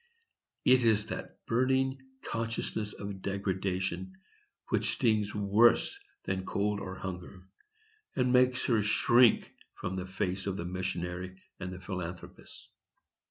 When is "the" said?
9.97-10.07, 10.57-10.65, 11.71-11.79